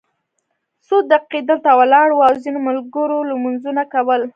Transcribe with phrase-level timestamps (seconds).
[0.87, 4.21] څو دقیقې دلته ولاړ وو او ځینو ملګرو لمونځونه کول.